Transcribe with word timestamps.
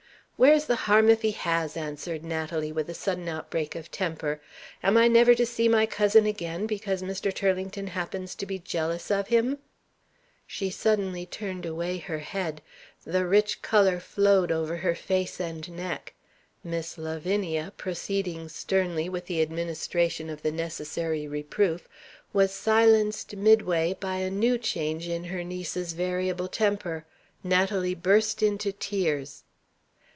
"Where 0.37 0.53
is 0.53 0.65
the 0.65 0.75
harm 0.87 1.07
if 1.09 1.21
he 1.21 1.33
has?" 1.33 1.77
answered 1.77 2.23
Natalie, 2.25 2.71
with 2.71 2.89
a 2.89 2.95
sudden 2.95 3.27
outbreak 3.27 3.75
of 3.75 3.91
temper. 3.91 4.41
"Am 4.81 4.97
I 4.97 5.07
never 5.07 5.35
to 5.35 5.45
see 5.45 5.67
my 5.69 5.85
cousin 5.85 6.25
again, 6.25 6.65
because 6.65 7.03
Mr. 7.03 7.31
Turlington 7.31 7.85
happens 7.89 8.33
to 8.33 8.47
be 8.47 8.57
jealous 8.57 9.11
of 9.11 9.27
him?" 9.27 9.59
She 10.47 10.71
suddenly 10.71 11.27
turned 11.27 11.67
away 11.67 11.99
her 11.99 12.17
head. 12.17 12.63
The 13.05 13.27
rich 13.27 13.61
color 13.61 13.99
flowed 13.99 14.51
over 14.51 14.77
her 14.77 14.95
face 14.95 15.39
and 15.39 15.69
neck. 15.69 16.15
Miss 16.63 16.97
Lavinia, 16.97 17.71
proceeding 17.77 18.49
sternly 18.49 19.07
with 19.09 19.27
the 19.27 19.43
administration 19.43 20.27
of 20.27 20.41
the 20.41 20.51
necessary 20.51 21.27
reproof, 21.27 21.87
was 22.33 22.51
silenced 22.51 23.35
midway 23.35 23.93
by 23.99 24.15
a 24.15 24.31
new 24.31 24.57
change 24.57 25.07
in 25.07 25.25
her 25.25 25.43
niece's 25.43 25.93
variable 25.93 26.47
temper. 26.47 27.05
Natalie 27.43 27.93
burst 27.93 28.41
into 28.41 28.71
tears. 28.71 29.43